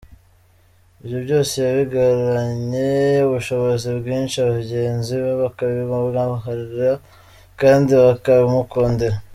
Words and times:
Ibyo 1.01 1.17
byose 1.25 1.53
yabigiranye 1.67 2.91
ubushobozi 3.27 3.87
bwinshi 3.99 4.37
bagenzi 4.49 5.13
be 5.23 5.31
bakabimwubahira 5.41 6.89
kandi 7.59 7.91
bakabimukundira. 8.05 9.17